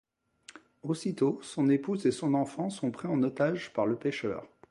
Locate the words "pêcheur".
3.95-4.47